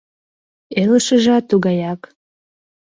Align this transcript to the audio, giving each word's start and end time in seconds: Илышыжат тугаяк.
Илышыжат 0.81 1.43
тугаяк. 1.49 2.01